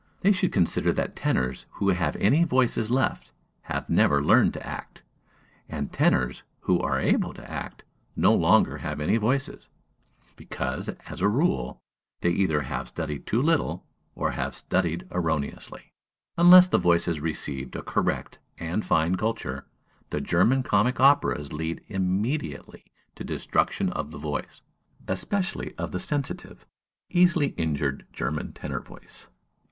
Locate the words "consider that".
0.51-1.15